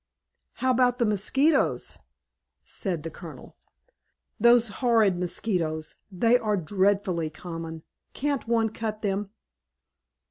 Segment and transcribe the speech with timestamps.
[0.53, 1.95] "How about the Mosquitoes?"
[2.63, 3.55] said the Colonel.
[4.39, 7.83] "Those horrid Mosquitoes, they are dreadfully common!
[8.13, 9.29] Can't one cut them?"